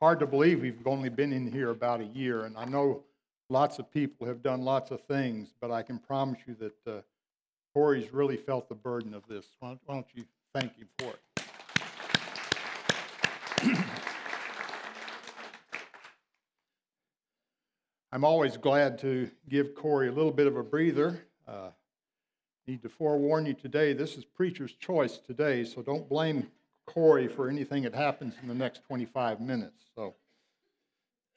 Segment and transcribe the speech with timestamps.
[0.00, 3.04] hard to believe we've only been in here about a year, and I know
[3.50, 7.02] lots of people have done lots of things, but I can promise you that uh,
[7.74, 9.44] Corey's really felt the burden of this.
[9.58, 10.24] Why don't, why don't you
[10.54, 11.20] thank him for it?
[18.12, 21.26] I'm always glad to give Corey a little bit of a breather.
[21.46, 21.68] Uh,
[22.66, 26.46] need to forewarn you today, this is preacher's choice today, so don't blame
[26.92, 29.84] Corey for anything that happens in the next 25 minutes.
[29.94, 30.14] So,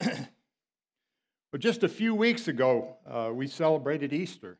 [0.00, 4.58] but just a few weeks ago, uh, we celebrated Easter,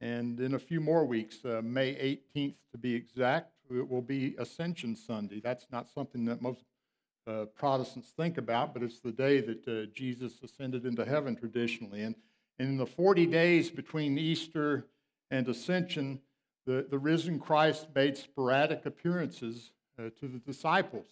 [0.00, 4.34] and in a few more weeks, uh, May 18th to be exact, it will be
[4.38, 5.40] Ascension Sunday.
[5.40, 6.64] That's not something that most
[7.28, 12.02] uh, Protestants think about, but it's the day that uh, Jesus ascended into heaven traditionally.
[12.02, 12.16] And,
[12.58, 14.86] and in the 40 days between Easter
[15.30, 16.20] and Ascension,
[16.66, 21.06] the, the risen Christ made sporadic appearances uh, to the disciples.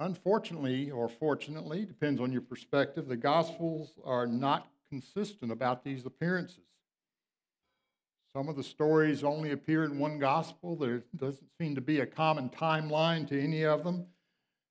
[0.00, 6.64] Unfortunately, or fortunately, depends on your perspective, the Gospels are not consistent about these appearances.
[8.32, 10.76] Some of the stories only appear in one Gospel.
[10.76, 14.06] There doesn't seem to be a common timeline to any of them.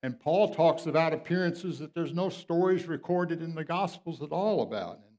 [0.02, 4.62] And Paul talks about appearances that there's no stories recorded in the Gospels at all
[4.62, 5.00] about.
[5.04, 5.16] And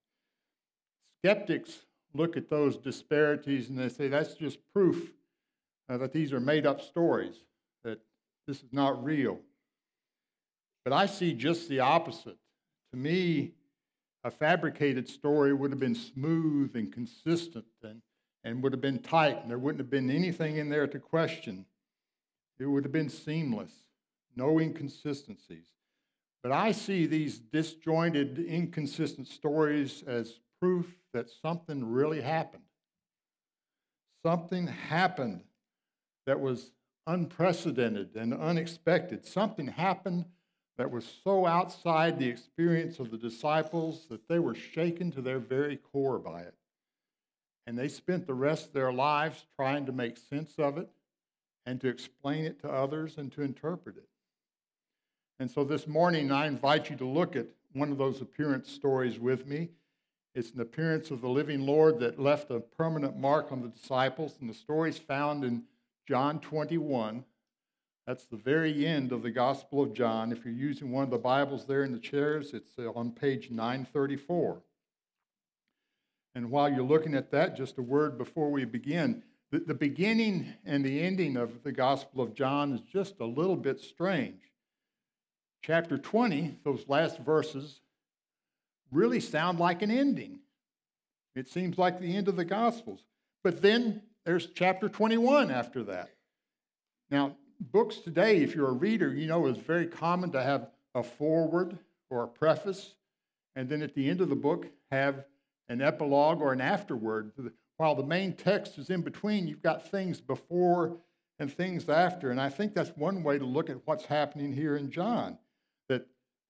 [1.22, 5.12] skeptics look at those disparities and they say that's just proof
[5.90, 7.36] uh, that these are made up stories,
[7.84, 8.00] that
[8.48, 9.40] this is not real.
[10.84, 12.38] But I see just the opposite.
[12.92, 13.54] To me,
[14.24, 18.02] a fabricated story would have been smooth and consistent and,
[18.44, 21.66] and would have been tight, and there wouldn't have been anything in there to question.
[22.60, 23.72] It would have been seamless,
[24.36, 25.66] no inconsistencies.
[26.44, 32.64] But I see these disjointed, inconsistent stories as proof that something really happened.
[34.26, 35.42] Something happened
[36.30, 36.70] that was
[37.08, 39.26] unprecedented and unexpected.
[39.26, 40.26] Something happened
[40.78, 45.40] that was so outside the experience of the disciples that they were shaken to their
[45.40, 46.54] very core by it.
[47.66, 50.92] And they spent the rest of their lives trying to make sense of it
[51.66, 54.08] and to explain it to others and to interpret it.
[55.40, 59.18] And so this morning, I invite you to look at one of those appearance stories
[59.18, 59.70] with me.
[60.36, 64.36] It's an appearance of the living Lord that left a permanent mark on the disciples,
[64.40, 65.64] and the story is found in
[66.10, 67.24] John 21.
[68.08, 70.32] That's the very end of the Gospel of John.
[70.32, 73.52] If you're using one of the Bibles there in the chairs, it's uh, on page
[73.52, 74.60] 934.
[76.34, 79.22] And while you're looking at that, just a word before we begin.
[79.52, 83.56] The, the beginning and the ending of the Gospel of John is just a little
[83.56, 84.42] bit strange.
[85.62, 87.82] Chapter 20, those last verses,
[88.92, 90.40] really sound like an ending.
[91.36, 93.04] It seems like the end of the Gospels.
[93.44, 96.12] But then there's chapter 21 after that.
[97.10, 101.02] Now, books today, if you're a reader, you know it's very common to have a
[101.02, 101.80] foreword
[102.12, 102.94] or a preface,
[103.56, 105.26] and then at the end of the book, have
[105.68, 107.32] an epilogue or an afterword.
[107.78, 110.98] While the main text is in between, you've got things before
[111.40, 112.30] and things after.
[112.30, 115.40] And I think that's one way to look at what's happening here in John.
[115.88, 116.06] That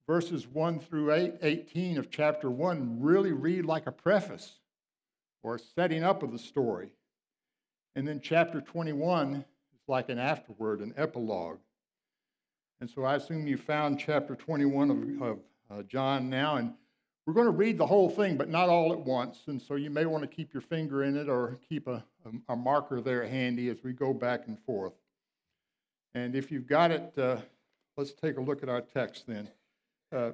[0.06, 4.56] verses 1 through 8, 18 of chapter 1 really read like a preface
[5.44, 6.92] or setting up of the story.
[7.96, 9.44] And then chapter 21 is
[9.88, 11.60] like an afterword, an epilogue.
[12.82, 15.40] And so I assume you found chapter 21 of, of
[15.70, 16.74] uh, John now, and
[17.26, 19.42] we're going to read the whole thing, but not all at once.
[19.48, 22.54] And so you may want to keep your finger in it or keep a, a,
[22.54, 24.94] a marker there handy as we go back and forth.
[26.16, 27.38] And if you've got it, uh,
[27.98, 29.50] let's take a look at our text then.
[30.12, 30.32] Uh,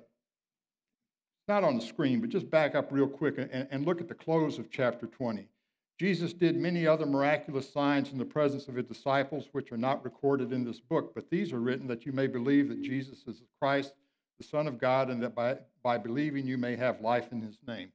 [1.47, 4.15] not on the screen, but just back up real quick and, and look at the
[4.15, 5.47] close of chapter 20.
[5.97, 10.03] Jesus did many other miraculous signs in the presence of his disciples, which are not
[10.03, 13.39] recorded in this book, but these are written that you may believe that Jesus is
[13.39, 13.93] the Christ,
[14.37, 17.57] the Son of God, and that by, by believing you may have life in his
[17.65, 17.93] name.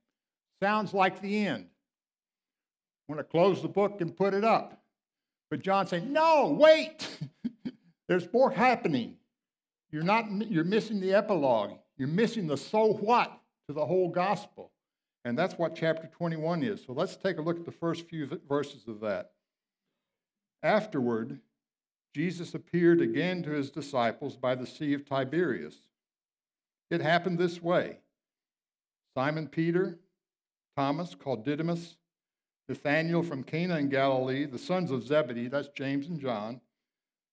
[0.63, 1.67] Sounds like the end.
[3.09, 4.83] I want to close the book and put it up.
[5.51, 7.09] But John said, No, wait.
[8.09, 9.17] There's more happening.
[9.91, 11.73] You're not you're missing the epilogue.
[11.97, 13.31] You're missing the so what
[13.67, 14.71] to the whole gospel.
[15.25, 16.85] And that's what chapter 21 is.
[16.85, 19.33] So let's take a look at the first few verses of that.
[20.63, 21.41] Afterward,
[22.15, 25.81] Jesus appeared again to his disciples by the Sea of Tiberias.
[26.91, 27.99] It happened this way
[29.15, 29.99] Simon Peter,
[30.77, 31.97] Thomas, called Didymus,
[32.69, 36.61] Nathanael from Cana in Galilee, the sons of Zebedee, that's James and John,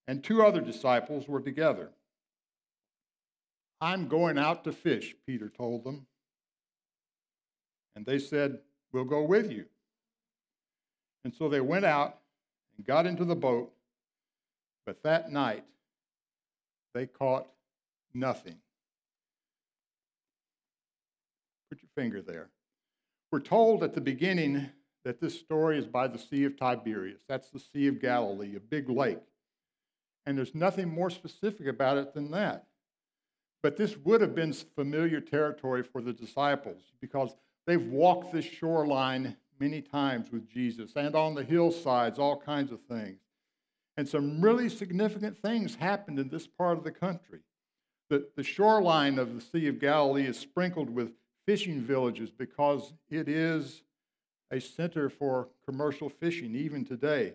[0.07, 1.91] and two other disciples were together.
[3.79, 6.07] I'm going out to fish, Peter told them.
[7.97, 8.59] And they said,
[8.93, 9.65] We'll go with you.
[11.25, 12.19] And so they went out
[12.77, 13.73] and got into the boat,
[14.85, 15.65] but that night
[16.93, 17.47] they caught
[18.13, 18.55] nothing.
[21.69, 22.49] Put your finger there.
[23.31, 24.69] We're told at the beginning
[25.03, 27.23] that this story is by the Sea of Tiberias.
[27.27, 29.23] That's the Sea of Galilee, a big lake.
[30.25, 32.67] And there's nothing more specific about it than that.
[33.63, 37.35] But this would have been familiar territory for the disciples because
[37.67, 42.79] they've walked this shoreline many times with Jesus and on the hillsides, all kinds of
[42.89, 43.19] things.
[43.97, 47.39] And some really significant things happened in this part of the country.
[48.09, 51.11] The, the shoreline of the Sea of Galilee is sprinkled with
[51.45, 53.83] fishing villages because it is
[54.51, 57.33] a center for commercial fishing even today.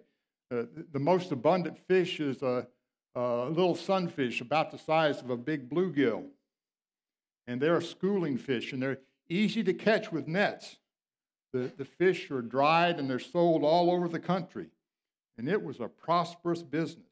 [0.51, 2.67] Uh, the most abundant fish is a,
[3.15, 6.25] a, little sunfish about the size of a big bluegill.
[7.47, 8.99] And they're schooling fish, and they're
[9.33, 10.77] easy to catch with nets.
[11.53, 14.69] The, the fish are dried and they're sold all over the country.
[15.37, 17.07] And it was a prosperous business.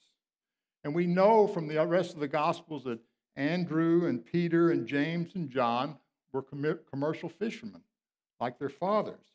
[0.84, 3.00] And we know from the rest of the Gospels that
[3.36, 5.96] Andrew and Peter and James and John
[6.32, 7.82] were commercial fishermen,
[8.40, 9.26] like their fathers,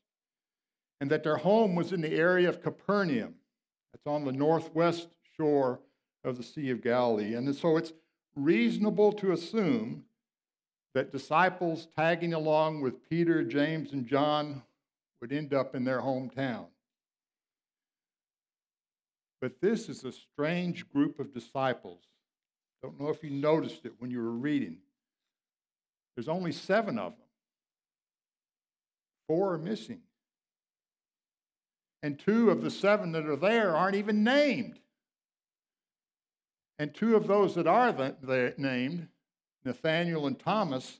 [1.01, 3.35] and that their home was in the area of Capernaum.
[3.91, 5.81] That's on the northwest shore
[6.23, 7.35] of the Sea of Galilee.
[7.35, 7.93] And so it's
[8.35, 10.04] reasonable to assume
[10.95, 14.63] that disciples tagging along with Peter, James, and John
[15.19, 16.67] would end up in their hometown.
[19.41, 21.99] But this is a strange group of disciples.
[22.81, 24.77] Don't know if you noticed it when you were reading.
[26.15, 27.27] There's only seven of them.
[29.27, 29.99] Four are missing.
[32.01, 34.79] And two of the seven that are there aren't even named.
[36.79, 37.93] And two of those that are
[38.57, 39.09] named,
[39.65, 40.99] Nathaniel and Thomas,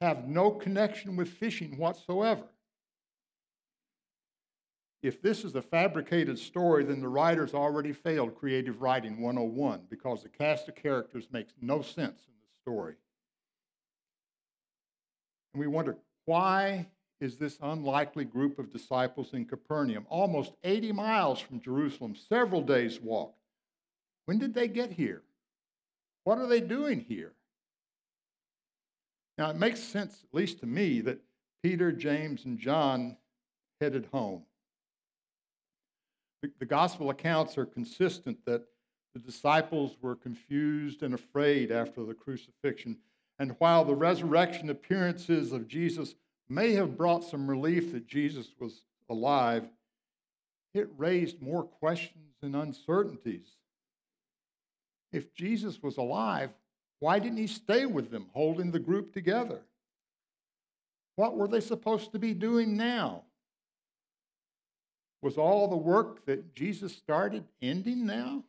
[0.00, 2.44] have no connection with fishing whatsoever.
[5.02, 10.22] If this is a fabricated story, then the writers already failed creative writing 101 because
[10.22, 12.94] the cast of characters makes no sense in the story.
[15.54, 16.88] And we wonder why
[17.20, 23.00] is this unlikely group of disciples in Capernaum, almost 80 miles from Jerusalem, several days'
[23.00, 23.34] walk?
[24.26, 25.22] When did they get here?
[26.24, 27.32] What are they doing here?
[29.38, 31.20] Now, it makes sense, at least to me, that
[31.62, 33.16] Peter, James, and John
[33.80, 34.42] headed home.
[36.58, 38.64] The, gospel accounts are consistent that
[39.14, 42.98] the disciples were confused and afraid after the crucifixion.
[43.38, 46.14] And while the resurrection appearances of Jesus
[46.48, 49.68] may have brought some relief that Jesus was alive,
[50.74, 53.56] it raised more questions and uncertainties.
[55.12, 56.50] If Jesus was alive,
[57.00, 59.60] why didn't he stay with them, holding the group together?
[61.16, 63.24] What were they supposed to be doing now?
[65.22, 68.44] Was all the work that Jesus started ending now?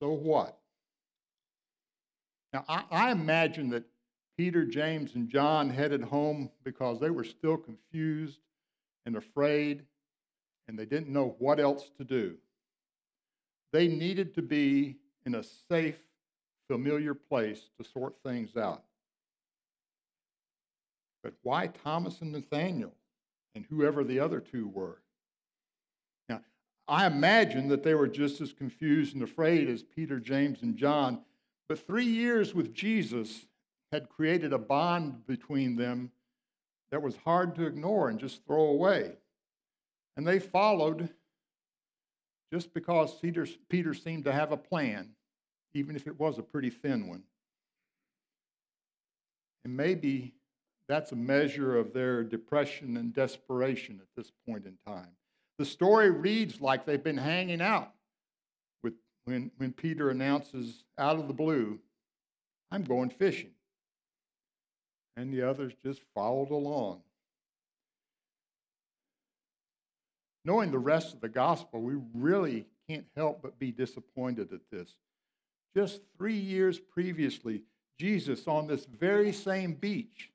[0.00, 0.58] So what?
[2.52, 3.84] Now, I, I, imagine that
[4.36, 8.40] Peter, James, and John headed home because they were still confused
[9.06, 9.84] and afraid,
[10.68, 12.36] and they didn't know what else to do.
[13.72, 14.96] They needed to be
[15.26, 15.98] in a safe,
[16.68, 18.82] familiar place to sort things out.
[21.22, 22.92] But why Thomas and Nathaniel
[23.54, 25.00] and whoever the other two were?
[26.28, 26.40] Now,
[26.88, 31.20] I imagine that they were just as confused and afraid as Peter, James, and John,
[31.68, 33.46] but three years with Jesus
[33.92, 36.10] had created a bond between them
[36.90, 39.12] that was hard to ignore and just throw away.
[40.16, 41.08] And they followed
[42.52, 45.10] just because Peter, Peter seemed to have a plan,
[45.74, 47.22] even if it was a pretty thin one.
[49.64, 50.34] And maybe
[50.88, 55.10] that's a measure of their depression and desperation at this point in time.
[55.58, 57.92] The story reads like they've been hanging out
[58.82, 61.78] with when, when Peter announces out of the blue,
[62.70, 63.52] I'm going fishing.
[65.16, 67.02] And the others just followed along.
[70.44, 74.90] knowing the rest of the gospel, we really can't help but be disappointed at this.
[75.74, 77.62] Just three years previously,
[77.98, 80.30] Jesus, on this very same beach,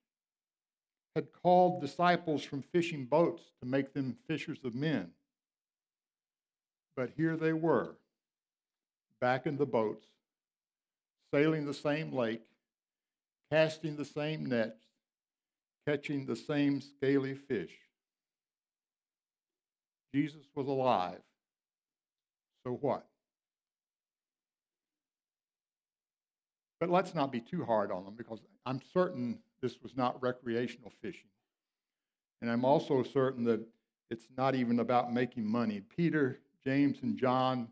[1.15, 5.12] had called disciples from fishing boats to make them fishers of men.
[6.96, 7.96] But here they were,
[9.20, 10.06] back in the boats,
[11.34, 12.46] sailing the same lake,
[13.51, 14.84] casting the same nets,
[15.88, 17.72] catching the same scaly fish.
[20.13, 21.22] Jesus was alive.
[22.65, 23.06] So what?
[26.80, 30.92] But let's not be too hard on them because I'm certain this was not recreational
[31.02, 31.30] fishing.
[32.42, 33.62] And I'm also certain that
[34.10, 35.82] it's not even about making money.
[35.82, 37.70] Peter, James, and John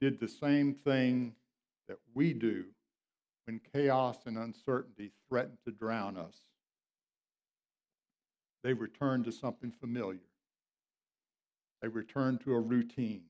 [0.00, 1.34] did the same thing
[1.88, 2.64] that we do
[3.44, 6.36] when chaos and uncertainty threaten to drown us.
[8.62, 10.18] They return to something familiar.
[11.82, 13.24] They return to a routine.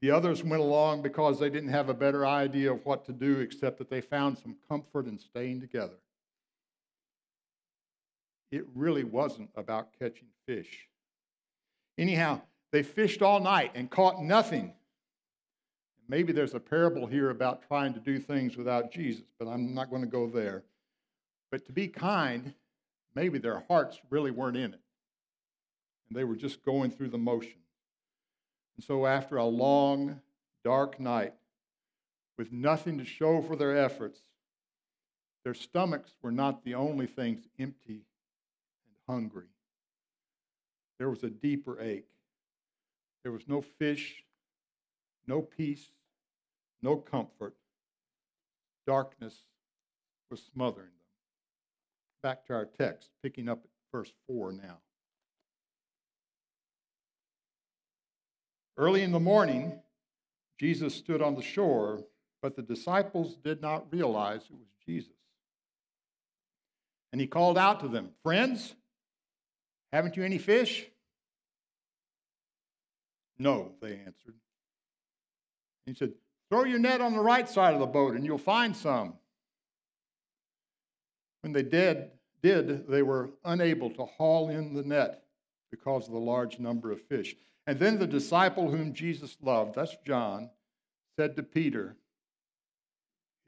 [0.00, 3.40] The others went along because they didn't have a better idea of what to do
[3.40, 5.96] except that they found some comfort in staying together.
[8.50, 10.88] It really wasn't about catching fish.
[11.96, 14.74] Anyhow, they fished all night and caught nothing.
[16.08, 19.90] Maybe there's a parable here about trying to do things without Jesus, but I'm not
[19.90, 20.64] going to go there.
[21.50, 22.52] But to be kind,
[23.14, 24.80] maybe their hearts really weren't in it.
[26.08, 27.63] And they were just going through the motion.
[28.76, 30.20] And so, after a long,
[30.64, 31.34] dark night,
[32.36, 34.20] with nothing to show for their efforts,
[35.44, 38.02] their stomachs were not the only things empty
[38.86, 39.48] and hungry.
[40.98, 42.08] There was a deeper ache.
[43.22, 44.24] There was no fish,
[45.26, 45.90] no peace,
[46.82, 47.54] no comfort.
[48.86, 49.44] Darkness
[50.30, 50.94] was smothering them.
[52.22, 54.78] Back to our text, picking up at verse 4 now.
[58.76, 59.80] Early in the morning,
[60.58, 62.00] Jesus stood on the shore,
[62.42, 65.12] but the disciples did not realize it was Jesus.
[67.12, 68.74] And he called out to them, Friends,
[69.92, 70.86] haven't you any fish?
[73.38, 74.34] No, they answered.
[75.86, 76.12] He said,
[76.50, 79.14] Throw your net on the right side of the boat and you'll find some.
[81.42, 82.10] When they did,
[82.42, 85.23] did, they were unable to haul in the net
[85.74, 87.34] because of the large number of fish.
[87.66, 90.50] And then the disciple whom Jesus loved, that's John,
[91.18, 91.96] said to Peter,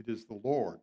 [0.01, 0.81] It is the Lord.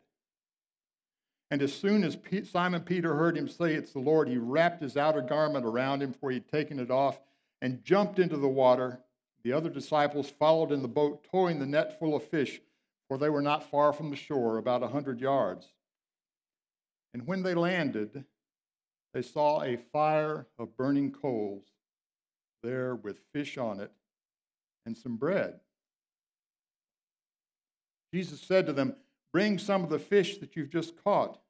[1.50, 2.16] And as soon as
[2.50, 6.14] Simon Peter heard him say, It's the Lord, he wrapped his outer garment around him,
[6.14, 7.20] for he had taken it off,
[7.60, 9.00] and jumped into the water.
[9.42, 12.62] The other disciples followed in the boat, towing the net full of fish,
[13.06, 15.66] for they were not far from the shore, about a hundred yards.
[17.12, 18.24] And when they landed,
[19.14, 21.64] they saw a fire of burning coals
[22.64, 23.92] there with fish on it
[24.84, 25.60] and some bread.
[28.12, 28.96] Jesus said to them,
[29.32, 31.40] Bring some of the fish that you've just caught.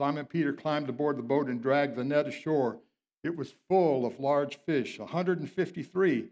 [0.00, 2.78] Simon Peter climbed aboard the boat and dragged the net ashore.
[3.24, 6.28] It was full of large fish, 153,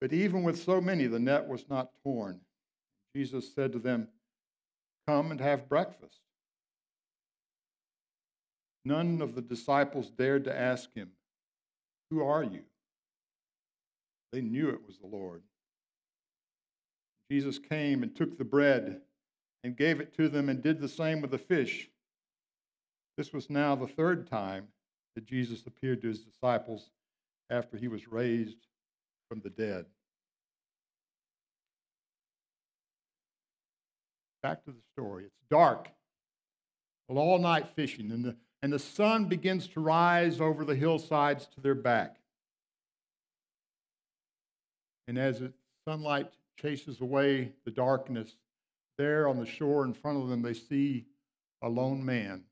[0.00, 2.40] but even with so many, the net was not torn.
[3.14, 4.08] Jesus said to them,
[5.06, 6.20] Come and have breakfast.
[8.84, 11.10] None of the disciples dared to ask him,
[12.10, 12.62] who are you?
[14.32, 15.42] They knew it was the Lord.
[17.30, 19.00] Jesus came and took the bread
[19.64, 21.88] and gave it to them and did the same with the fish.
[23.16, 24.68] This was now the third time
[25.14, 26.90] that Jesus appeared to his disciples
[27.50, 28.66] after he was raised
[29.28, 29.86] from the dead.
[34.42, 35.24] Back to the story.
[35.24, 35.88] It's dark.
[37.08, 41.46] Well, all night fishing, and the and the sun begins to rise over the hillsides
[41.54, 42.16] to their back.
[45.08, 45.52] And as the
[45.86, 48.36] sunlight chases away the darkness,
[48.98, 51.06] there on the shore in front of them, they see
[51.60, 52.44] a lone man.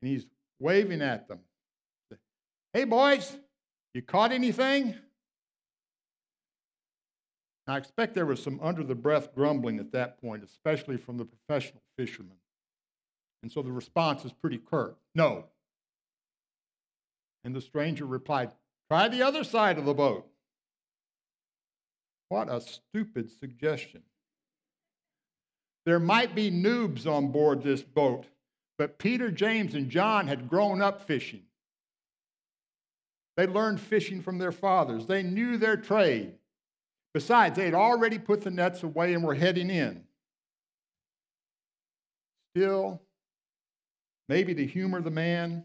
[0.00, 0.26] And he's
[0.58, 1.40] waving at them.
[2.72, 3.36] Hey, boys,
[3.92, 4.94] you caught anything?
[7.66, 11.24] I expect there was some under the breath grumbling at that point, especially from the
[11.24, 12.36] professional fishermen.
[13.42, 15.44] And so the response is pretty curt no.
[17.42, 18.52] And the stranger replied,
[18.90, 20.28] Try the other side of the boat.
[22.28, 24.02] What a stupid suggestion.
[25.86, 28.26] There might be noobs on board this boat,
[28.76, 31.44] but Peter, James, and John had grown up fishing.
[33.36, 36.34] They learned fishing from their fathers, they knew their trade.
[37.14, 40.04] Besides, they had already put the nets away and were heading in.
[42.54, 43.00] Still,
[44.28, 45.64] Maybe to humor the man,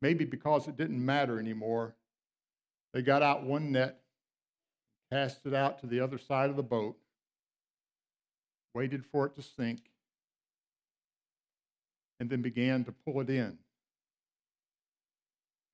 [0.00, 1.96] maybe because it didn't matter anymore,
[2.92, 4.00] they got out one net,
[5.10, 6.96] cast it out to the other side of the boat,
[8.74, 9.80] waited for it to sink,
[12.20, 13.58] and then began to pull it in.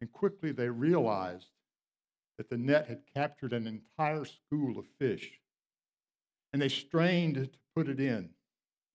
[0.01, 1.49] And quickly they realized
[2.39, 5.41] that the net had captured an entire school of fish.
[6.53, 8.31] And they strained to put it in,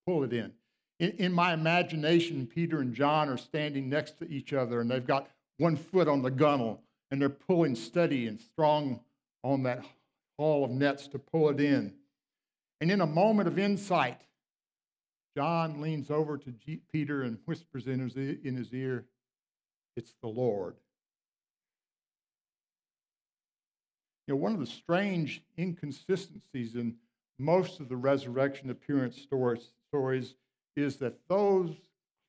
[0.08, 0.54] pull it in.
[1.00, 5.06] In, in my imagination, Peter and John are standing next to each other and they've
[5.06, 6.82] got one foot on the gunnel
[7.12, 9.00] and they're pulling steady and strong
[9.44, 9.84] on that
[10.38, 11.94] haul of nets to pull it in.
[12.82, 14.22] And in a moment of insight,
[15.36, 19.06] John leans over to G- Peter and whispers in his, in his ear,
[19.96, 20.76] It's the Lord.
[24.28, 26.96] You know, one of the strange inconsistencies in
[27.40, 30.36] most of the resurrection appearance stories, stories
[30.76, 31.76] is that those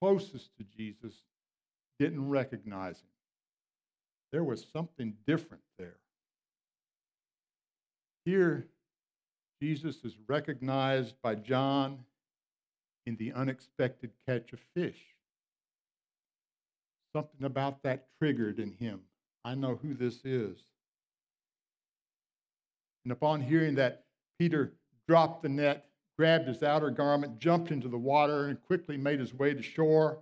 [0.01, 1.15] closest to Jesus
[1.99, 3.09] didn't recognize him.
[4.33, 5.97] There was something different there.
[8.25, 8.67] Here,
[9.63, 12.01] Jesus is recognized by John
[13.07, 14.99] in the unexpected catch of fish.
[17.15, 19.01] Something about that triggered in him.
[19.45, 20.59] I know who this is.
[23.05, 24.05] And upon hearing that,
[24.39, 24.73] Peter
[25.07, 25.87] dropped the net,
[26.17, 30.19] grabbed his outer garment, jumped into the water, and quickly made his way to shore.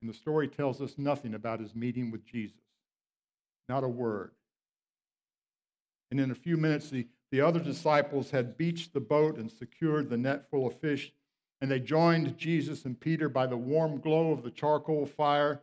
[0.00, 2.60] And the story tells us nothing about his meeting with Jesus.
[3.68, 4.32] Not a word.
[6.10, 10.08] And in a few minutes, the, the other disciples had beached the boat and secured
[10.08, 11.12] the net full of fish.
[11.60, 15.62] And they joined Jesus and Peter by the warm glow of the charcoal fire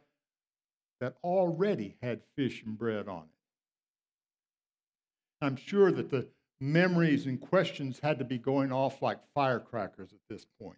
[1.00, 3.30] that already had fish and bread on it.
[5.46, 6.28] I'm sure that the
[6.63, 10.77] memories and questions had to be going off like firecrackers at this point.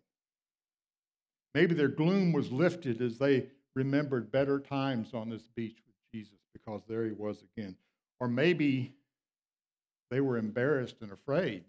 [1.54, 6.40] Maybe their gloom was lifted as they remembered better times on this beach with Jesus
[6.54, 7.76] because there he was again.
[8.20, 8.94] Or maybe
[10.10, 11.66] they were embarrassed and afraid,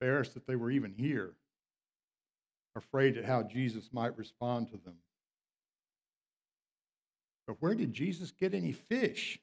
[0.00, 1.32] embarrassed that they were even here,
[2.74, 4.96] afraid at how Jesus might respond to them.
[7.46, 9.40] But where did Jesus get any fish?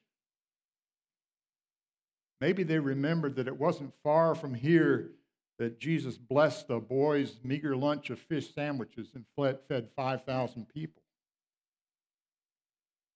[2.40, 5.10] Maybe they remembered that it wasn't far from here
[5.58, 11.02] that Jesus blessed the boys' meager lunch of fish sandwiches and fed 5,000 people.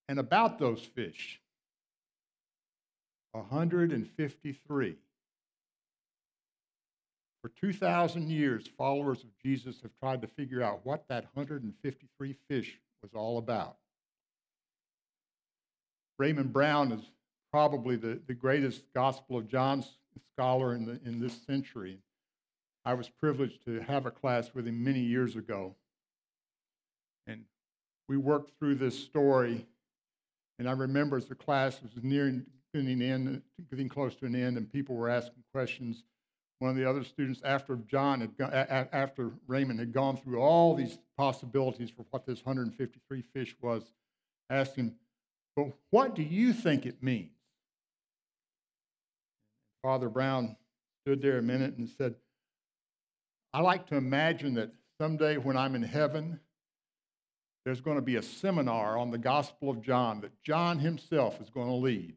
[0.08, 1.40] And about those fish,
[3.32, 4.96] 153.
[7.40, 12.78] For 2,000 years, followers of Jesus have tried to figure out what that 153 fish
[13.02, 13.76] was all about.
[16.18, 17.10] Raymond Brown is
[17.52, 19.84] probably the, the greatest Gospel of John
[20.32, 21.98] scholar in, the, in this century.
[22.84, 25.76] I was privileged to have a class with him many years ago.
[27.26, 27.44] And
[28.08, 29.66] we worked through this story.
[30.58, 34.56] And I remember as the class was nearing getting in, getting close to an end,
[34.56, 36.04] and people were asking questions.
[36.58, 40.74] One of the other students, after John had gone, after Raymond had gone through all
[40.74, 43.92] these possibilities for what this 153 fish was,
[44.48, 44.94] asked him,
[45.56, 47.41] "But what do you think it means?"
[49.82, 50.56] Father Brown
[51.02, 52.14] stood there a minute and said,
[53.52, 56.40] I like to imagine that someday when I'm in heaven,
[57.64, 61.50] there's going to be a seminar on the Gospel of John that John himself is
[61.50, 62.16] going to lead.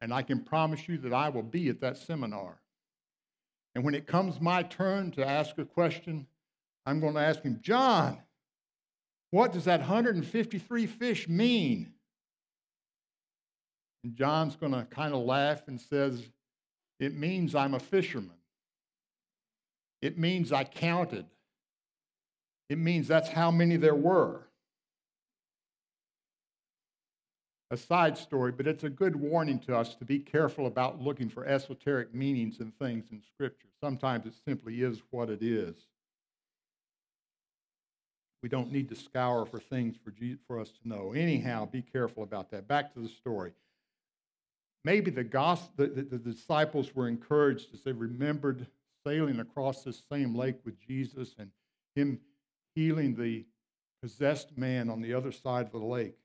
[0.00, 2.60] And I can promise you that I will be at that seminar.
[3.74, 6.26] And when it comes my turn to ask a question,
[6.86, 8.18] I'm going to ask him, John,
[9.30, 11.92] what does that 153 fish mean?
[14.04, 16.22] And John's going to kind of laugh and says,
[17.00, 18.30] It means I'm a fisherman.
[20.00, 21.26] It means I counted.
[22.68, 24.42] It means that's how many there were.
[27.70, 31.28] A side story, but it's a good warning to us to be careful about looking
[31.28, 33.68] for esoteric meanings and things in Scripture.
[33.82, 35.74] Sometimes it simply is what it is.
[38.42, 40.12] We don't need to scour for things for,
[40.46, 41.12] for us to know.
[41.12, 42.68] Anyhow, be careful about that.
[42.68, 43.52] Back to the story
[44.84, 48.66] maybe the, gospel, the, the, disciples were encouraged as they remembered
[49.06, 51.50] sailing across this same lake with Jesus and
[51.94, 52.20] him
[52.74, 53.44] healing the
[54.02, 56.16] possessed man on the other side of the lake.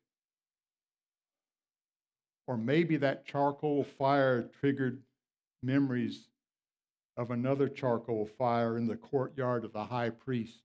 [2.48, 5.02] Or maybe that charcoal fire triggered
[5.62, 6.28] memories
[7.16, 10.60] of another charcoal fire in the courtyard of the high priest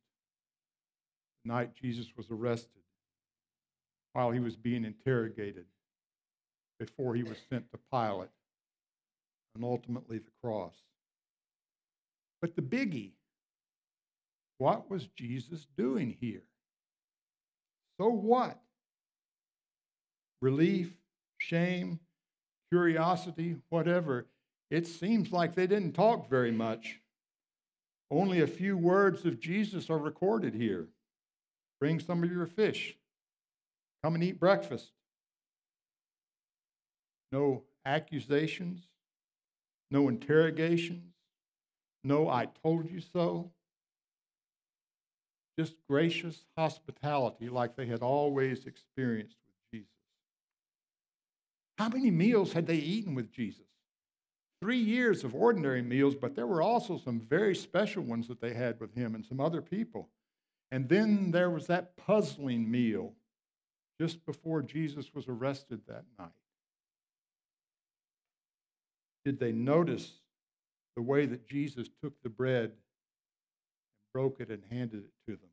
[1.44, 2.82] the night Jesus was arrested
[4.12, 5.66] while he was being interrogated
[6.78, 8.30] before he was sent to Pilate
[9.54, 10.74] and ultimately the cross.
[12.40, 13.12] But the biggie
[14.58, 16.42] what was Jesus doing here?
[18.00, 18.60] So what?
[20.42, 20.92] Relief,
[21.38, 22.00] shame,
[22.70, 24.26] curiosity, whatever.
[24.70, 27.00] It seems like they didn't talk very much.
[28.10, 30.88] Only a few words of Jesus are recorded here.
[31.80, 32.96] Bring some of your fish.
[34.02, 34.90] Come and eat breakfast
[37.32, 38.88] no accusations,
[39.90, 41.14] no interrogations,
[42.04, 43.50] no I told you so.
[45.58, 49.92] Just gracious hospitality like they had always experienced with Jesus.
[51.78, 53.64] How many meals had they eaten with Jesus?
[54.60, 58.54] Three years of ordinary meals, but there were also some very special ones that they
[58.54, 60.08] had with him and some other people.
[60.70, 63.14] And then there was that puzzling meal
[64.00, 66.30] just before Jesus was arrested that night.
[69.24, 70.14] Did they notice
[70.98, 72.72] the way that Jesus took the bread and
[74.12, 75.50] broke it and handed it to them.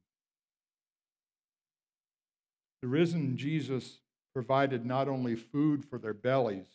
[2.82, 3.99] The risen Jesus
[4.34, 6.65] provided not only food for their bellies,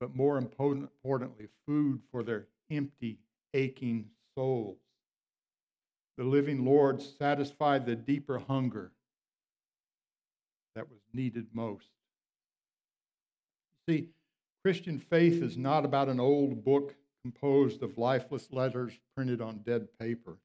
[0.00, 3.18] but more importantly, food for their empty,
[3.54, 4.06] aching
[4.36, 4.78] souls.
[6.18, 8.90] The living Lord satisfied the deeper hunger
[10.74, 11.86] that was needed most.
[13.88, 14.08] See,
[14.64, 19.88] Christian faith is not about an old book composed of lifeless letters printed on dead
[20.00, 20.38] paper.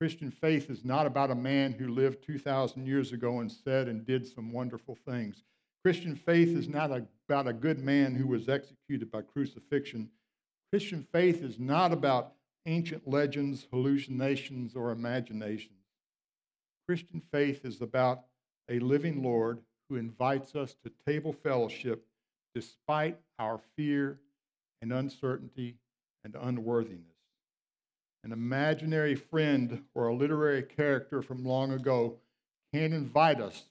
[0.00, 4.04] Christian faith is not about a man who lived 2,000 years ago and said and
[4.04, 5.44] did some wonderful things.
[5.84, 10.10] Christian faith is not about a good man who was executed by crucifixion.
[10.72, 12.32] Christian faith is not about
[12.66, 15.78] ancient legends, hallucinations, or imaginations.
[16.88, 18.24] Christian faith is about
[18.68, 22.04] a living Lord who invites us to table fellowship
[22.54, 24.18] despite our fear
[24.80, 25.76] and uncertainty
[26.24, 27.16] and unworthiness.
[28.24, 32.18] An imaginary friend or a literary character from long ago
[32.72, 33.64] can invite us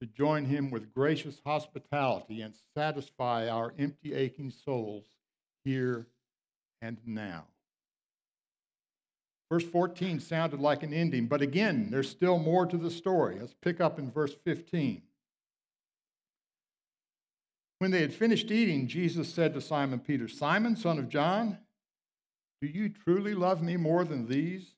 [0.00, 5.04] to join him with gracious hospitality and satisfy our empty, aching souls
[5.64, 6.06] here
[6.80, 7.44] and now.
[9.50, 13.36] Verse 14 sounded like an ending, but again, there's still more to the story.
[13.38, 15.02] Let's pick up in verse 15.
[17.82, 21.58] When they had finished eating, Jesus said to Simon Peter, Simon, son of John,
[22.60, 24.76] do you truly love me more than these?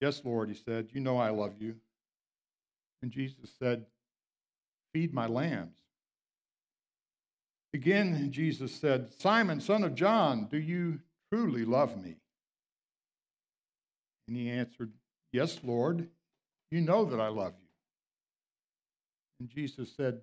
[0.00, 1.74] Yes, Lord, he said, You know I love you.
[3.02, 3.84] And Jesus said,
[4.94, 5.76] Feed my lambs.
[7.74, 12.16] Again, Jesus said, Simon, son of John, do you truly love me?
[14.28, 14.94] And he answered,
[15.30, 16.08] Yes, Lord,
[16.70, 17.68] you know that I love you.
[19.40, 20.22] And Jesus said,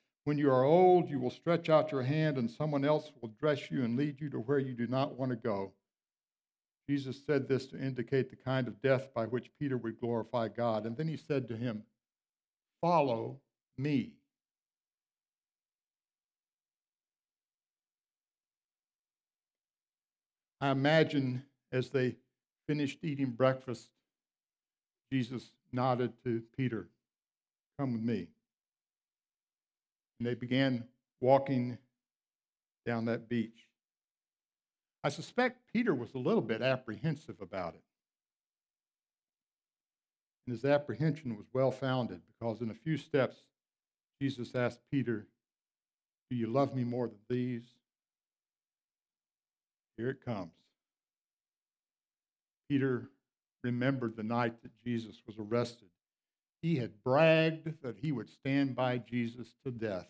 [0.23, 3.71] when you are old, you will stretch out your hand and someone else will dress
[3.71, 5.73] you and lead you to where you do not want to go.
[6.87, 10.85] Jesus said this to indicate the kind of death by which Peter would glorify God.
[10.85, 11.83] And then he said to him,
[12.81, 13.39] Follow
[13.77, 14.13] me.
[20.59, 22.17] I imagine as they
[22.67, 23.89] finished eating breakfast,
[25.11, 26.89] Jesus nodded to Peter,
[27.79, 28.27] Come with me.
[30.21, 30.83] And they began
[31.19, 31.79] walking
[32.85, 33.65] down that beach.
[35.03, 37.81] I suspect Peter was a little bit apprehensive about it.
[40.45, 43.37] And his apprehension was well founded because in a few steps,
[44.21, 45.25] Jesus asked Peter,
[46.29, 47.63] Do you love me more than these?
[49.97, 50.53] Here it comes.
[52.69, 53.09] Peter
[53.63, 55.87] remembered the night that Jesus was arrested.
[56.61, 60.07] He had bragged that he would stand by Jesus to death.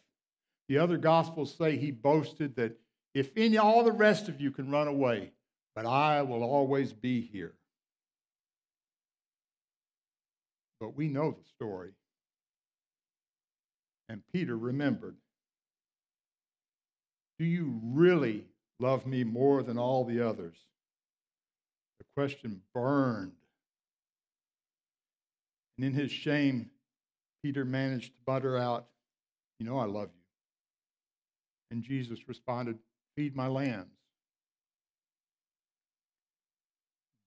[0.67, 2.77] The other gospels say he boasted that
[3.13, 5.31] if any, all the rest of you can run away,
[5.75, 7.55] but I will always be here.
[10.79, 11.91] But we know the story.
[14.09, 15.15] And Peter remembered
[17.37, 18.45] Do you really
[18.79, 20.57] love me more than all the others?
[21.99, 23.40] The question burned.
[25.81, 26.69] And in his shame,
[27.41, 28.85] Peter managed to butter out,
[29.57, 30.21] You know, I love you.
[31.71, 32.77] And Jesus responded,
[33.15, 33.89] Feed my lambs.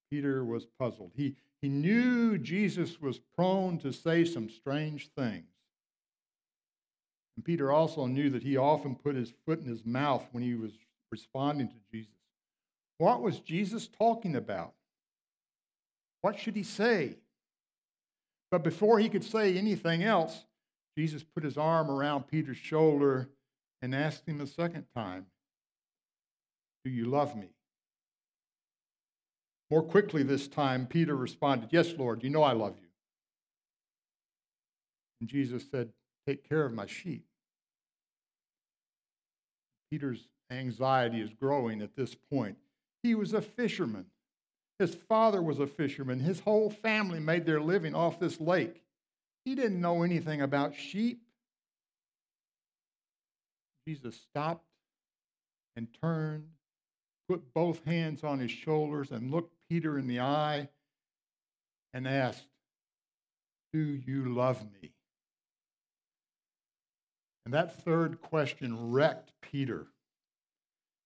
[0.09, 1.11] Peter was puzzled.
[1.17, 5.51] He, he knew Jesus was prone to say some strange things.
[7.35, 10.55] And Peter also knew that he often put his foot in his mouth when he
[10.55, 10.71] was
[11.11, 12.13] responding to Jesus.
[12.99, 14.75] What was Jesus talking about?
[16.21, 17.17] What should he say?
[18.55, 20.45] But before he could say anything else,
[20.97, 23.29] Jesus put his arm around Peter's shoulder
[23.83, 25.27] and asked him a second time,
[26.85, 27.49] Do you love me?
[29.73, 32.87] More quickly this time, Peter responded, Yes, Lord, you know I love you.
[35.21, 35.89] And Jesus said,
[36.25, 37.25] Take care of my sheep.
[39.91, 42.57] Peter's anxiety is growing at this point.
[43.03, 44.07] He was a fisherman.
[44.79, 46.21] His father was a fisherman.
[46.21, 48.83] His whole family made their living off this lake.
[49.45, 51.23] He didn't know anything about sheep.
[53.87, 54.65] Jesus stopped
[55.77, 56.49] and turned,
[57.29, 60.69] put both hands on his shoulders, and looked Peter in the eye
[61.93, 62.49] and asked,
[63.73, 64.93] Do you love me?
[67.45, 69.89] And that third question wrecked Peter.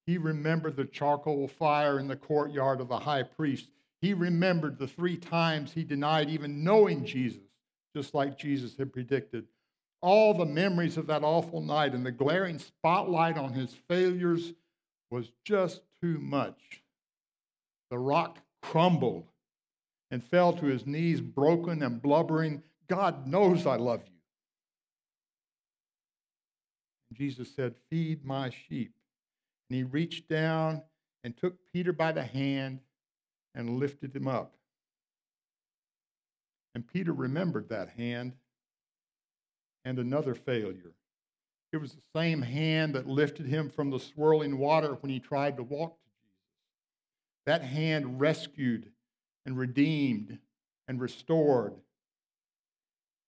[0.08, 3.68] He remembered the charcoal fire in the courtyard of the high priest.
[4.00, 7.42] He remembered the three times he denied even knowing Jesus,
[7.94, 9.44] just like Jesus had predicted.
[10.00, 14.54] All the memories of that awful night and the glaring spotlight on his failures
[15.10, 16.80] was just too much.
[17.90, 19.26] The rock crumbled
[20.10, 22.62] and fell to his knees, broken and blubbering.
[22.88, 24.12] God knows I love you.
[27.12, 28.94] Jesus said, Feed my sheep.
[29.68, 30.82] And he reached down
[31.24, 32.80] and took Peter by the hand
[33.54, 34.54] and lifted him up.
[36.74, 38.34] And Peter remembered that hand
[39.84, 40.92] and another failure.
[41.72, 45.56] It was the same hand that lifted him from the swirling water when he tried
[45.56, 46.38] to walk to Jesus.
[47.46, 48.92] That hand rescued
[49.44, 50.38] and redeemed
[50.86, 51.74] and restored.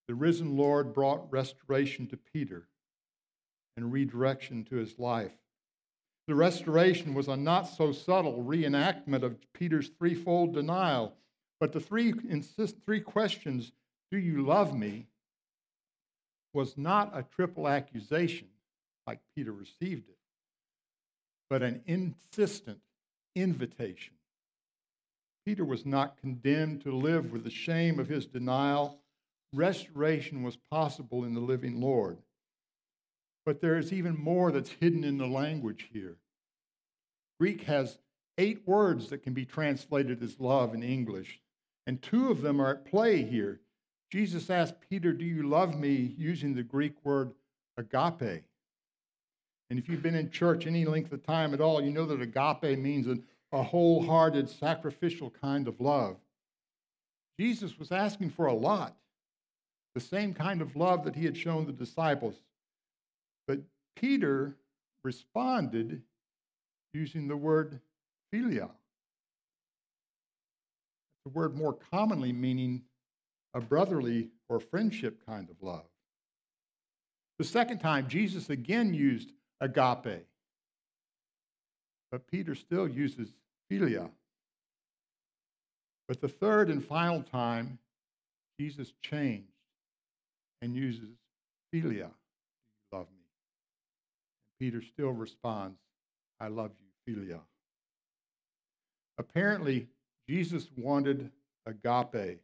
[0.06, 2.68] The risen Lord brought restoration to Peter
[3.76, 5.32] and redirection to his life.
[6.30, 11.16] The restoration was a not so subtle reenactment of Peter's threefold denial,
[11.58, 13.72] but the three, insist, three questions
[14.12, 15.08] Do you love me?
[16.54, 18.46] was not a triple accusation
[19.08, 20.18] like Peter received it,
[21.48, 22.78] but an insistent
[23.34, 24.14] invitation.
[25.44, 29.00] Peter was not condemned to live with the shame of his denial.
[29.52, 32.18] Restoration was possible in the living Lord.
[33.50, 36.18] But there is even more that's hidden in the language here.
[37.40, 37.98] Greek has
[38.38, 41.40] eight words that can be translated as love in English,
[41.84, 43.60] and two of them are at play here.
[44.08, 46.14] Jesus asked Peter, Do you love me?
[46.16, 47.32] using the Greek word
[47.76, 48.44] agape.
[49.68, 52.22] And if you've been in church any length of time at all, you know that
[52.22, 53.18] agape means a,
[53.50, 56.18] a wholehearted, sacrificial kind of love.
[57.36, 58.94] Jesus was asking for a lot,
[59.96, 62.36] the same kind of love that he had shown the disciples.
[63.96, 64.56] Peter
[65.04, 66.02] responded
[66.92, 67.80] using the word
[68.34, 68.70] philia,
[71.24, 72.82] the word more commonly meaning
[73.54, 75.86] a brotherly or friendship kind of love.
[77.38, 80.26] The second time, Jesus again used agape,
[82.10, 83.32] but Peter still uses
[83.70, 84.10] philia.
[86.08, 87.78] But the third and final time,
[88.58, 89.46] Jesus changed
[90.60, 91.08] and uses
[91.72, 91.82] philia.
[91.82, 92.08] Do you
[92.92, 93.24] love me?
[94.42, 95.78] And Peter still responds,
[96.38, 97.40] I love you, philia.
[99.18, 99.88] Apparently,
[100.28, 101.30] Jesus wanted
[101.66, 102.40] agape,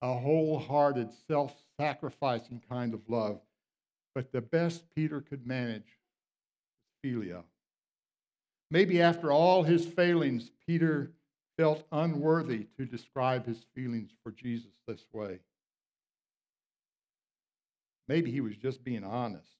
[0.00, 3.40] a wholehearted, self sacrificing kind of love.
[4.14, 5.98] But the best Peter could manage
[7.04, 7.42] was philia.
[8.70, 11.12] Maybe after all his failings, Peter
[11.58, 15.40] felt unworthy to describe his feelings for Jesus this way.
[18.08, 19.55] Maybe he was just being honest.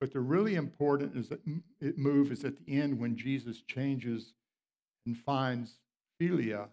[0.00, 1.40] But the really important is that
[1.96, 4.34] move is at the end when Jesus changes
[5.06, 5.78] and finds
[6.20, 6.68] philia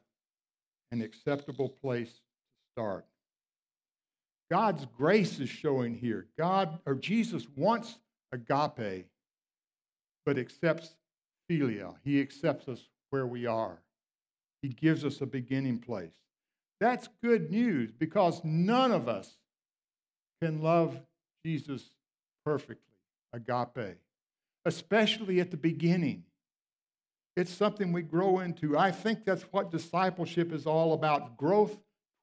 [0.91, 2.21] an acceptable place to
[2.73, 3.05] start.
[4.51, 6.27] God's grace is showing here.
[6.37, 7.97] God or Jesus wants
[8.31, 9.07] agape,
[10.25, 10.95] but accepts
[11.49, 11.95] philia.
[12.03, 13.81] He accepts us where we are.
[14.61, 16.13] He gives us a beginning place.
[16.79, 19.37] That's good news because none of us
[20.41, 20.99] can love
[21.45, 21.83] Jesus
[22.45, 22.92] perfectly,
[23.33, 23.97] agape,
[24.65, 26.23] especially at the beginning.
[27.35, 28.77] It's something we grow into.
[28.77, 31.77] I think that's what discipleship is all about growth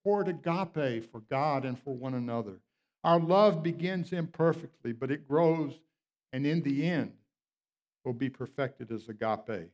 [0.04, 2.60] toward agape for God and for one another.
[3.02, 5.72] Our love begins imperfectly, but it grows,
[6.32, 7.12] and in the end,
[8.04, 9.70] will be perfected as agape.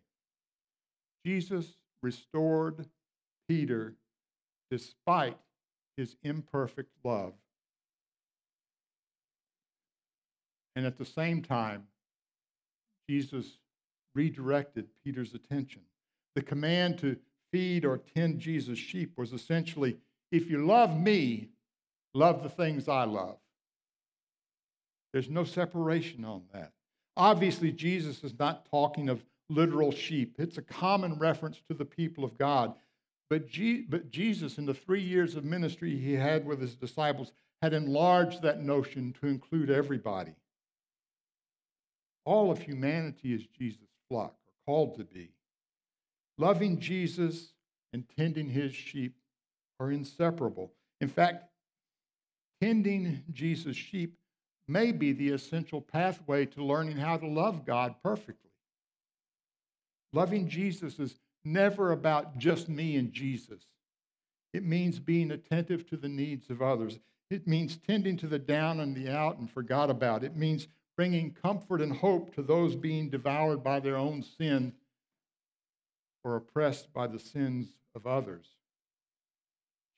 [1.24, 2.86] Jesus restored
[3.48, 3.94] Peter
[4.70, 5.36] despite
[5.96, 7.34] his imperfect love.
[10.76, 11.84] And at the same time,
[13.08, 13.58] Jesus
[14.14, 15.82] redirected Peter's attention.
[16.34, 17.16] The command to
[17.50, 19.96] feed or tend Jesus' sheep was essentially
[20.30, 21.50] if you love me,
[22.12, 23.38] love the things I love.
[25.12, 26.72] There's no separation on that.
[27.16, 32.24] Obviously, Jesus is not talking of literal sheep, it's a common reference to the people
[32.24, 32.74] of God.
[33.30, 33.48] But,
[33.88, 38.42] but Jesus, in the three years of ministry he had with his disciples, had enlarged
[38.42, 40.34] that notion to include everybody.
[42.26, 45.30] All of humanity is Jesus' flock, or called to be.
[46.36, 47.54] Loving Jesus
[47.92, 49.14] and tending his sheep
[49.80, 50.72] are inseparable.
[51.00, 51.44] In fact,
[52.60, 54.18] tending Jesus' sheep
[54.68, 58.50] may be the essential pathway to learning how to love God perfectly.
[60.12, 63.66] Loving Jesus is never about just me and Jesus.
[64.52, 66.98] It means being attentive to the needs of others.
[67.30, 70.24] It means tending to the down and the out and forgot about.
[70.24, 74.72] It means bringing comfort and hope to those being devoured by their own sin
[76.24, 78.46] or oppressed by the sins of others.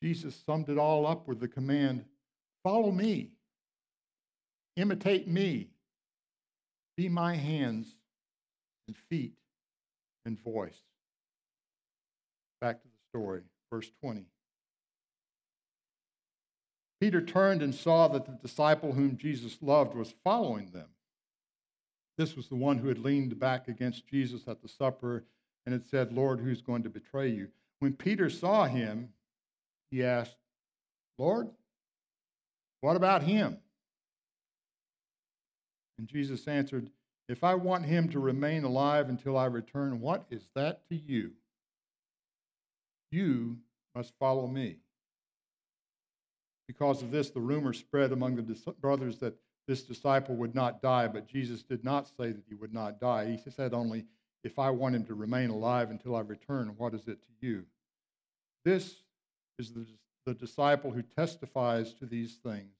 [0.03, 2.05] Jesus summed it all up with the command
[2.65, 3.31] follow me,
[4.77, 5.69] imitate me,
[6.97, 7.95] be my hands
[8.87, 9.35] and feet
[10.27, 10.83] and voice.
[12.61, 14.27] Back to the story, verse 20.
[17.01, 20.89] Peter turned and saw that the disciple whom Jesus loved was following them.
[22.17, 25.25] This was the one who had leaned back against Jesus at the supper
[25.65, 27.49] and had said, Lord, who's going to betray you?
[27.79, 29.11] When Peter saw him,
[29.91, 30.37] he asked,
[31.17, 31.49] Lord,
[32.81, 33.59] what about him?
[35.99, 36.91] And Jesus answered,
[37.29, 41.33] If I want him to remain alive until I return, what is that to you?
[43.11, 43.59] You
[43.95, 44.79] must follow me.
[46.69, 49.35] Because of this, the rumor spread among the brothers that
[49.67, 53.39] this disciple would not die, but Jesus did not say that he would not die.
[53.43, 54.05] He said only,
[54.45, 57.65] If I want him to remain alive until I return, what is it to you?
[58.65, 58.97] This
[59.59, 59.87] is the,
[60.27, 62.75] the disciple who testifies to these things,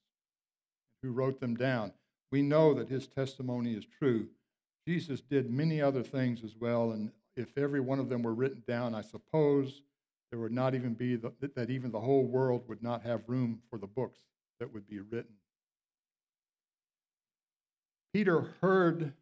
[1.01, 1.91] who wrote them down.
[2.31, 4.27] We know that his testimony is true.
[4.87, 8.63] Jesus did many other things as well, and if every one of them were written
[8.67, 9.81] down, I suppose
[10.29, 13.61] there would not even be the, that even the whole world would not have room
[13.69, 14.19] for the books
[14.59, 15.35] that would be written.
[18.13, 19.13] Peter heard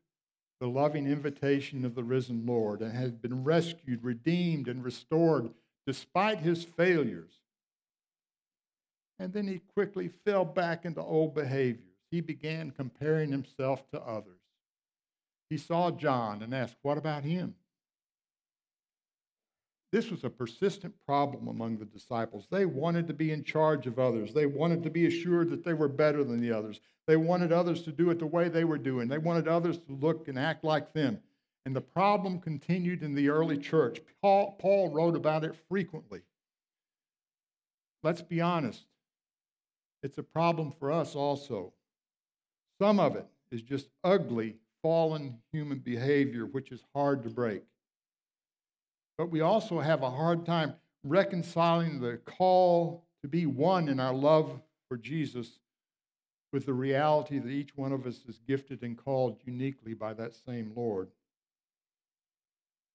[0.60, 5.52] the loving invitation of the risen Lord and had been rescued, redeemed, and restored
[5.86, 7.32] despite his failures.
[9.20, 11.84] And then he quickly fell back into old behaviors.
[12.12, 14.40] He began comparing himself to others.
[15.50, 17.56] He saw John and asked, What about him?
[19.92, 22.48] This was a persistent problem among the disciples.
[22.52, 24.34] They wanted to be in charge of others.
[24.34, 26.82] They wanted to be assured that they were better than the others.
[27.08, 29.08] They wanted others to do it the way they were doing.
[29.08, 31.20] They wanted others to look and act like them.
[31.66, 34.02] And the problem continued in the early church.
[34.22, 36.22] Paul, Paul wrote about it frequently.
[38.04, 38.86] Let's be honest,
[40.04, 41.74] it's a problem for us also.
[42.80, 47.64] Some of it is just ugly, fallen human behavior, which is hard to break.
[49.18, 54.14] But we also have a hard time reconciling the call to be one in our
[54.14, 55.60] love for Jesus
[56.54, 60.34] with the reality that each one of us is gifted and called uniquely by that
[60.34, 61.10] same Lord.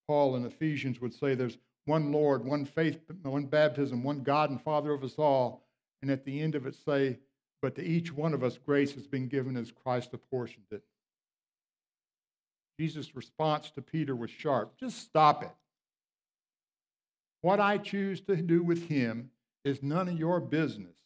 [0.06, 4.60] Paul in Ephesians would say there's one Lord, one faith, one baptism, one God and
[4.60, 5.64] Father of us all.
[6.00, 7.18] And at the end of it, say,
[7.60, 10.82] but to each one of us, grace has been given as Christ apportioned it.
[12.78, 15.50] Jesus' response to Peter was sharp just stop it.
[17.42, 19.30] What I choose to do with him
[19.64, 20.96] is none of your business.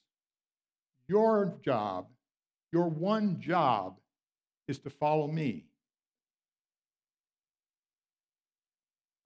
[1.08, 2.06] Your job,
[2.72, 3.98] your one job,
[4.68, 5.64] is to follow me.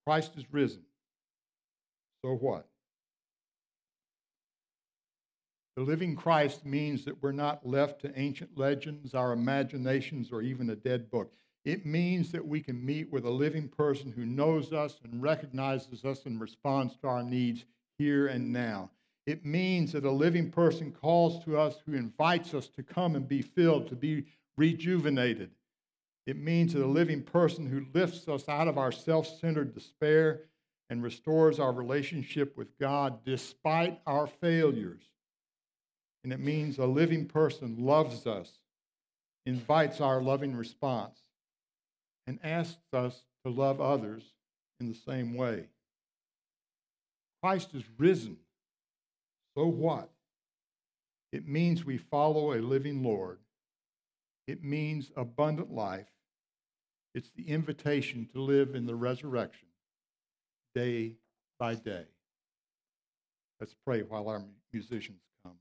[0.06, 0.82] Christ is risen.
[2.24, 2.66] So what?
[5.76, 10.68] The living Christ means that we're not left to ancient legends, our imaginations, or even
[10.70, 11.32] a dead book.
[11.64, 16.04] It means that we can meet with a living person who knows us and recognizes
[16.04, 17.64] us and responds to our needs
[17.98, 18.90] here and now.
[19.26, 23.28] It means that a living person calls to us who invites us to come and
[23.28, 24.24] be filled, to be
[24.56, 25.50] rejuvenated.
[26.26, 30.42] It means that a living person who lifts us out of our self centered despair
[30.88, 35.02] and restores our relationship with God despite our failures.
[36.24, 38.58] And it means a living person loves us,
[39.46, 41.18] invites our loving response,
[42.30, 44.22] and asks us to love others
[44.78, 45.64] in the same way.
[47.42, 48.36] Christ is risen.
[49.56, 50.08] So what?
[51.32, 53.40] It means we follow a living Lord.
[54.46, 56.06] It means abundant life.
[57.16, 59.66] It's the invitation to live in the resurrection
[60.72, 61.14] day
[61.58, 62.04] by day.
[63.58, 65.56] Let's pray while our musicians come.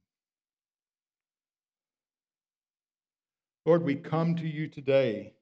[3.66, 5.34] Lord, we come to you today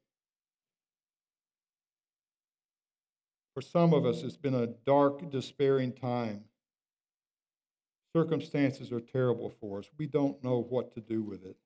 [3.57, 6.43] For some of us, it's been a dark, despairing time.
[8.15, 9.89] Circumstances are terrible for us.
[9.97, 11.57] We don't know what to do with it.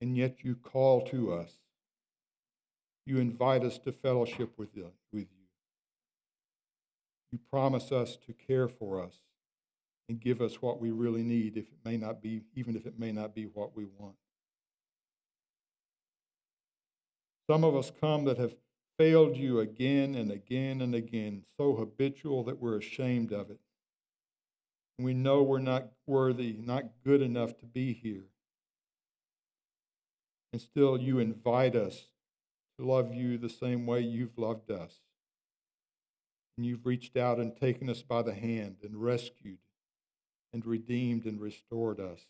[0.00, 1.52] And yet you call to us.
[3.04, 4.90] You invite us to fellowship with you.
[5.12, 5.28] You.
[7.48, 9.14] promise us to care for us
[10.08, 12.98] and give us what we really need, if it may not be, even if it
[12.98, 14.16] may not be what we want.
[17.48, 18.56] Some of us come that have
[18.98, 23.60] failed you again and again and again, so habitual that we're ashamed of it.
[24.98, 28.24] We know we're not worthy, not good enough to be here.
[30.52, 32.08] And still, you invite us
[32.78, 34.94] to love you the same way you've loved us.
[36.56, 39.58] And you've reached out and taken us by the hand and rescued
[40.54, 42.20] and redeemed and restored us.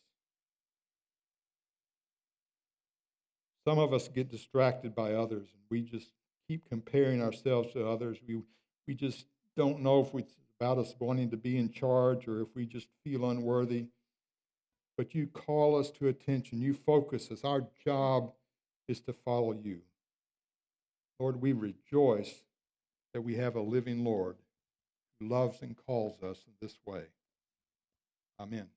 [3.64, 6.10] Some of us get distracted by others and we just
[6.46, 8.18] keep comparing ourselves to others.
[8.26, 8.42] We,
[8.86, 9.26] we just
[9.56, 12.88] don't know if it's about us wanting to be in charge or if we just
[13.04, 13.86] feel unworthy.
[14.96, 17.44] But you call us to attention, you focus us.
[17.44, 18.32] Our job
[18.88, 19.80] is to follow you.
[21.18, 22.42] Lord, we rejoice
[23.12, 24.36] that we have a living Lord
[25.18, 27.04] who loves and calls us in this way.
[28.38, 28.75] Amen.